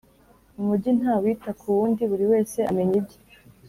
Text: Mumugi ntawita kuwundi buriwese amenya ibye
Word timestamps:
Mumugi 0.55 0.89
ntawita 0.99 1.51
kuwundi 1.59 2.01
buriwese 2.09 2.59
amenya 2.69 2.95
ibye 3.01 3.19